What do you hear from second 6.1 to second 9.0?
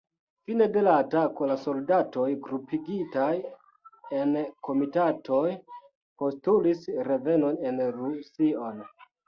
postulis revenon en Rusion.